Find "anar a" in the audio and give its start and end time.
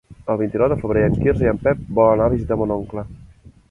2.19-2.37